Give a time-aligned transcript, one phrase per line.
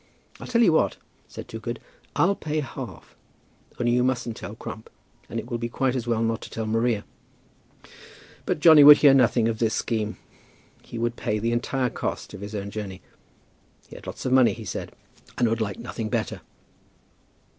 [0.39, 0.97] "I'll tell you what,"
[1.27, 1.79] said Toogood;
[2.15, 3.15] "I'll pay half.
[3.79, 4.89] Only you mustn't tell Crump.
[5.29, 7.05] And it will be quite as well not to tell Maria."
[8.47, 10.17] But Johnny would hear nothing of this scheme.
[10.81, 13.03] He would pay the entire cost of his own journey.
[13.89, 14.91] He had lots of money, he said,
[15.37, 16.41] and would like nothing better.